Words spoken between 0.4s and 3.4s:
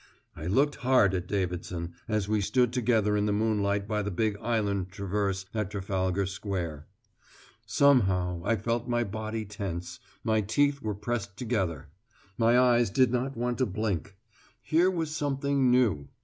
looked hard at Davidson, as we stood together in the